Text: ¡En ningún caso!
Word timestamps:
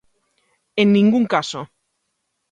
¡En 0.81 0.87
ningún 0.95 1.23
caso! 1.33 1.61